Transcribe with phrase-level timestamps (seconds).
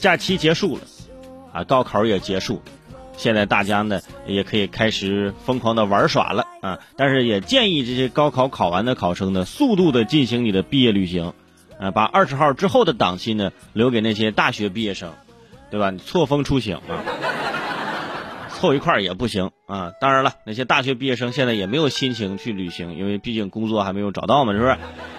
[0.00, 0.82] 假期结束了，
[1.52, 2.62] 啊，高考也结束，
[3.16, 6.78] 现在大家呢也可以开始疯狂的玩耍了啊！
[6.96, 11.32] 但是也建议这些高考考完的考生呢，速度的进行你的毕业旅行，
[11.80, 15.12] 啊，把二十号之后的档期呢留给那些大学毕业生，
[15.70, 15.90] 对吧？
[15.90, 17.02] 你错峰出行啊，
[18.50, 19.92] 凑一块儿也不行啊！
[20.00, 24.76] 当然了，那些大学毕业生现在也没有心情去旅行，因为毕竟工作还没有找到嘛，是不是？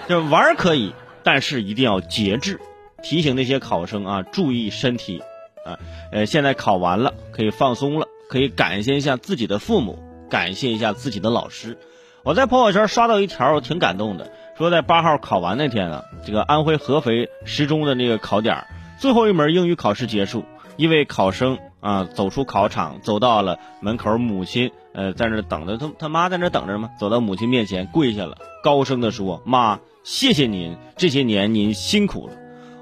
[0.08, 0.94] 就玩可以，
[1.24, 2.62] 但是一定要节制。
[3.02, 5.22] 提醒那些考生啊，注意身体，
[5.66, 5.80] 啊，
[6.12, 10.00] 呃，现在考完了，可以放松了，可以感谢一下自己的父母，
[10.30, 11.78] 感谢一下自己的老师。
[12.24, 18.66] 我在朋友圈刷到一条，我挺感动的，说在八号考完那天啊，这个安徽合肥十中的那个考点，
[19.00, 20.44] 最后一门英语考试结束，
[20.76, 26.90] 一位考生啊走出考场，走到了门口，母亲呃在那等着，他他妈在那等着吗？
[27.00, 32.34] 走到母亲面前跪下了，高声的说：“妈，谢谢您，这些年您辛苦了。”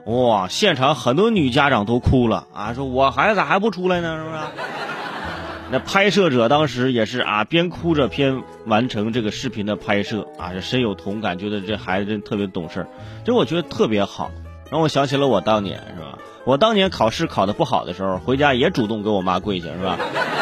[0.08, 0.48] 哇！
[0.48, 4.18] 现场很多女家长都哭了啊，说我孩子咋还不出来呢？
[4.18, 4.42] 是不是？
[5.70, 12.88] 那拍摄者当时也是啊，边哭着边完成这个视频的拍摄啊，是深有同感，觉得这孩子真特别懂事
[13.26, 14.32] 这我觉得特别好，
[14.72, 16.18] 让我想起了我当年，是吧？
[16.46, 19.98] 我当年考试考的不好的时候，回家也主动给我妈跪下，是吧？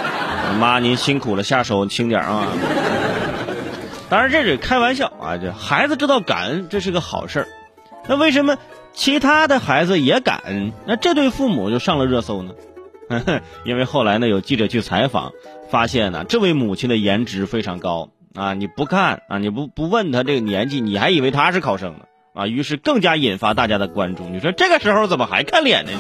[0.62, 2.46] 妈，您辛苦了，下手轻点啊。
[4.10, 7.48] 当然这是开玩笑啊，这孩子知道感恩，这是个好事儿。
[8.08, 8.58] 那为什么？
[8.94, 12.54] 其他的孩子也敢，那这对父母就上了热搜呢。
[13.66, 15.34] 因为后来呢，有记者去采访，
[15.70, 18.54] 发现呢，这位母亲的颜值非常高啊！
[18.54, 22.48] 你不看啊，你不不问她这个年纪，你还以为她是考生呢啊！
[22.48, 24.24] 于是更加引发大家的关注。
[24.30, 25.92] 你说这个时候怎么还看脸呢？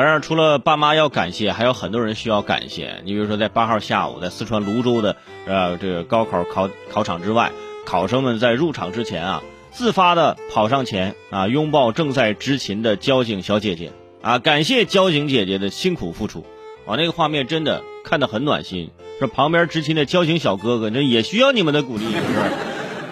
[0.00, 3.02] 当然，除了爸妈要感谢，还有很多人需要感谢。
[3.04, 7.52] 你比如说，在八号下午，在四川泸州的呃这个高考考考场之外，
[7.84, 9.42] 考生们在入场之前啊，
[9.72, 13.92] 自发的跑上前啊，拥抱正在执勤的交警小姐姐
[14.22, 16.46] 啊，感谢交警姐姐的辛苦付出。
[16.86, 18.90] 啊，那个画面真的看得很暖心。
[19.18, 22.06] 说旁边执勤的交警小哥哥，这也需要你们的鼓励，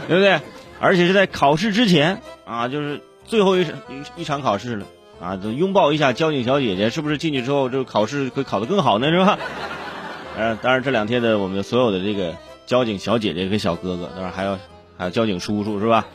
[0.08, 0.40] 对不对？
[0.80, 3.74] 而且是在考试之前啊，就是最后一场
[4.16, 4.86] 一场考试了。
[5.20, 9.10] 啊，拥抱一下交警小姐姐，是不是进去之后这个考试会考得更好呢？
[9.10, 9.38] 是吧？
[10.38, 12.36] 呃，当然这两天的我们所有的这个
[12.66, 14.58] 交警小姐姐跟小哥哥，当然还有
[14.96, 16.06] 还有交警叔叔是吧？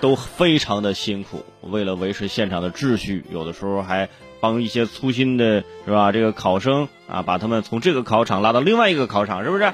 [0.00, 4.08] 都非常的辛苦，为了维持现场的秩序，有的时候还
[4.40, 6.12] 帮一些粗心的是吧？
[6.12, 9.72] 这个考生啊，把他们从这个考场拉到另外一个考场，是不是？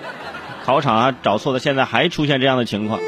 [0.65, 2.99] 考场啊找错了，现在还出现这样的情况。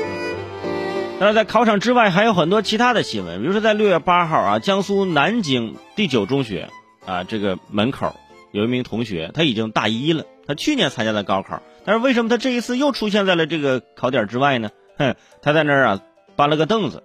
[1.21, 6.69] 但是在考场之外还有很多其他的新闻，比如说在六月八号啊，江苏南京第九中学
[7.05, 8.15] 啊这个门口
[8.53, 14.71] 有一名同学，他已经大一了，他去年参加的高考，但是为什么他这一次又出现在了这个考点之外呢？
[14.97, 16.01] 哼，他在那儿啊
[16.37, 17.03] 搬了个凳子，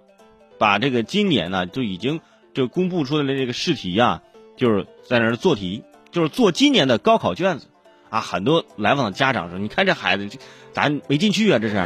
[0.58, 2.20] 把这个今年呢就已经
[2.54, 4.22] 就公布出来的这个试题啊，
[4.56, 5.82] 就是在那儿做题，
[6.12, 7.66] 就是做今年的高考卷子
[8.10, 8.20] 啊。
[8.20, 10.28] 很多来访的家长说：“你看这孩子，
[10.72, 11.82] 咱没进去啊，这是。”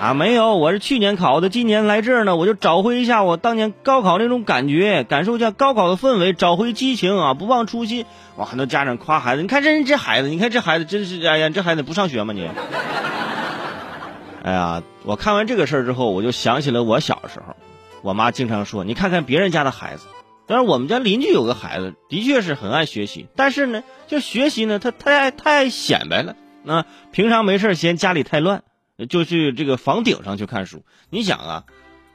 [0.00, 8.04] 啊，没有，我是去年考的，今年来这儿呢，我就找回一下我当年高考那种感觉，感受一下高考的氛围，找回激情啊，不忘初心。
[8.36, 12.48] 哇，很多家长夸孩子，你看这人这孩子，你看这孩子真是，哎呀，这孩子不上学吗你？
[14.42, 17.56] 哎呀，我看完这个事儿之后，我就想起了我小时候，
[18.02, 20.06] 我妈经常说，你看看别人家的孩子，
[20.46, 28.64] 但是我们家邻居有个孩子，的确是很爱学习，但是呢，就学习呢，他太太显摆了，那平常没事嫌家里太乱。
[29.08, 30.84] 就去这个房顶上去看书。
[31.10, 31.64] 你想啊，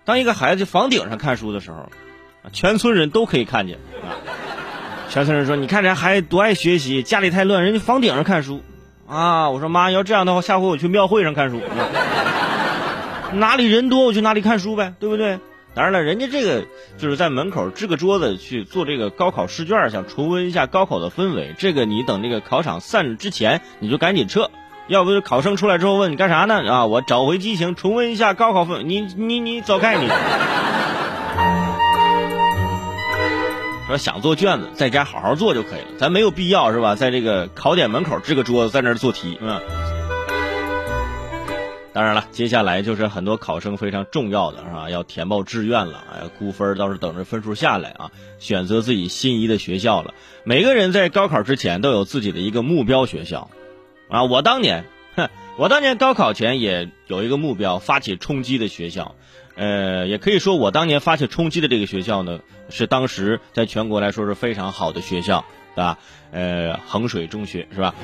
[0.05, 1.89] 当一个孩子房顶上看书的时候，
[2.53, 4.15] 全村人都可以看见啊。
[5.09, 8.61] 全村人说：“你看这孩子多爱学习，家里太乱，人家房顶上看书
[9.07, 11.59] 啊。”我说：“妈，要这样的话，下回我去庙会上看书，
[13.33, 15.39] 哪里人多我去哪里看书呗，对不对？”
[15.75, 16.65] 当然了，人家这个
[16.97, 21.55] 就是在门口支个桌子去做这个高考试卷，想重温一下高考的氛围。
[21.57, 24.49] 这个你等这个考场散之前，你就赶紧撤。
[24.89, 26.67] 要不就考生出来之后问你干啥呢？
[26.67, 28.81] 啊，我找回激情，重温一下高考氛。
[28.81, 29.95] 你你你走开！
[29.97, 30.07] 你
[33.87, 36.95] 说想做卷子，在家好好做就可以了，咱没有必要是吧？
[36.95, 39.61] 在这个考点门口支个桌子，在那儿做题，嗯。
[41.93, 44.89] 当然了，接下来就是很多考生非常重要的是吧？
[44.89, 48.09] 要填报志愿了，哎，估分倒是等着分数下来啊，
[48.39, 50.15] 选择自己心仪的学校了。
[50.43, 53.51] 每个人在高考之前都有自己的一个目标学校。
[54.09, 54.85] 啊，我当年，
[55.15, 59.15] 哼，我当年高考前也有一个目标，发起冲击的学校，
[59.55, 62.39] 呃，也可以说我当年发起冲击的这个学校呢，
[62.69, 65.45] 是当时在全国来说是非常好的学校，
[65.75, 65.99] 对吧？
[66.31, 67.93] 呃，衡水中学是吧？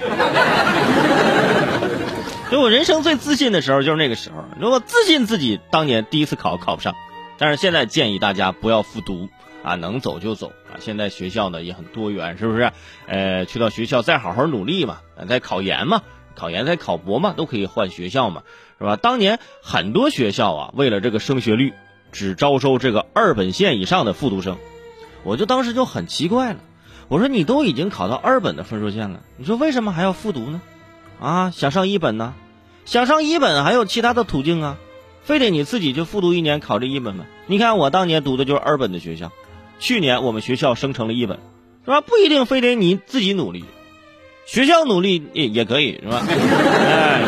[2.50, 4.46] 所以我人生最自信的时候就是那个时候。
[4.60, 6.94] 如果自信自己当年第一次考考不上，
[7.40, 9.28] 但是现在建议大家不要复读
[9.66, 10.78] 啊，能走就走啊。
[10.80, 12.72] 现在学校呢也很多元，是不是？
[13.08, 16.04] 呃，去到学校再好好努力嘛，再考研嘛，
[16.36, 18.44] 考研再考博嘛，都可以换学校嘛，
[18.78, 18.96] 是吧？
[18.96, 21.74] 当年很多学校啊，为了这个升学率，
[22.12, 24.58] 只招收这个二本线以上的复读生，
[25.24, 26.60] 我就当时就很奇怪了。
[27.08, 30.62] 我说你都已经考到二本的分数线了，你说为什么还要复读呢？
[31.20, 32.34] 啊，想上一本呢？
[32.86, 34.78] 想上一本还有其他的途径啊，
[35.24, 37.26] 非得你自己就复读一年考这一本吗？
[37.48, 39.32] 你看我当年读的就是二本的学校，
[39.80, 41.38] 去年我们学校生成了一本，
[41.86, 42.02] 是吧？
[42.02, 43.64] 不一定非得你自己努力，
[44.46, 46.26] 学校努力也也可以，是吧？
[46.28, 47.22] 哎。